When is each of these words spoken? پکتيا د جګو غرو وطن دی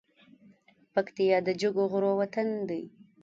پکتيا 0.93 1.37
د 1.47 1.49
جګو 1.61 1.83
غرو 1.91 2.11
وطن 2.21 2.47
دی 2.69 2.83